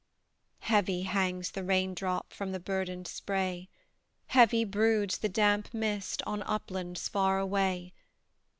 Heavy 0.61 1.03
hangs 1.03 1.51
the 1.51 1.63
rain 1.63 1.93
drop 1.93 2.33
From 2.33 2.53
the 2.53 2.59
burdened 2.59 3.07
spray; 3.07 3.69
Heavy 4.29 4.65
broods 4.65 5.19
the 5.19 5.29
damp 5.29 5.71
mist 5.75 6.23
On 6.25 6.41
uplands 6.41 7.07
far 7.07 7.37
away. 7.37 7.93